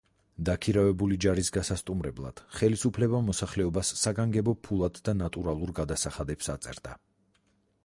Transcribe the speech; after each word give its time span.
დაქირავებული 0.49 1.17
ჯარის 1.25 1.51
გასასტუმრებლად 1.57 2.41
ხელისუფლება 2.61 3.21
მოსახლეობას 3.29 3.93
საგანგებო 4.05 4.57
ფულად 4.69 4.99
და 5.11 5.17
ნატურალურ 5.21 5.77
გადასახადებს 5.83 6.53
აწერდა. 6.57 6.99